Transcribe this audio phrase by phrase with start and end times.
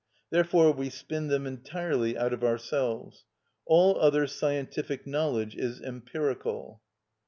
[0.31, 3.23] Therefore we spin them entirely out of ourselves.
[3.67, 6.81] All other scientific knowledge is empirical.